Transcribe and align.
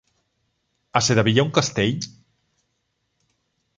A 0.99 1.01
Sedaví 1.07 1.35
hi 1.35 1.41
ha 1.43 1.47
un 1.49 1.53
castell? 1.59 2.09